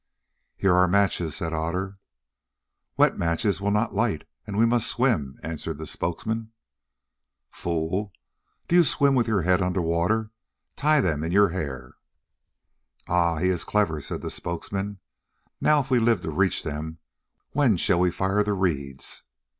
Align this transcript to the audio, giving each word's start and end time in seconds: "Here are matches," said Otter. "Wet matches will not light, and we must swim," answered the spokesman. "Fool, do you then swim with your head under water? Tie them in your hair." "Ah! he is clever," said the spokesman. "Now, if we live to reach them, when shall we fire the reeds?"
"Here 0.57 0.73
are 0.73 0.87
matches," 0.87 1.35
said 1.35 1.53
Otter. 1.53 1.99
"Wet 2.97 3.19
matches 3.19 3.61
will 3.61 3.69
not 3.69 3.93
light, 3.93 4.27
and 4.47 4.57
we 4.57 4.65
must 4.65 4.87
swim," 4.87 5.37
answered 5.43 5.77
the 5.77 5.85
spokesman. 5.85 6.53
"Fool, 7.51 8.11
do 8.67 8.75
you 8.77 8.81
then 8.81 8.87
swim 8.89 9.13
with 9.13 9.27
your 9.27 9.43
head 9.43 9.61
under 9.61 9.79
water? 9.79 10.31
Tie 10.75 11.01
them 11.01 11.23
in 11.23 11.31
your 11.31 11.49
hair." 11.49 11.93
"Ah! 13.07 13.37
he 13.37 13.49
is 13.49 13.63
clever," 13.63 14.01
said 14.01 14.21
the 14.21 14.31
spokesman. 14.31 14.97
"Now, 15.61 15.81
if 15.81 15.91
we 15.91 15.99
live 15.99 16.21
to 16.21 16.31
reach 16.31 16.63
them, 16.63 16.97
when 17.51 17.77
shall 17.77 17.99
we 17.99 18.09
fire 18.09 18.43
the 18.43 18.53
reeds?" 18.53 19.21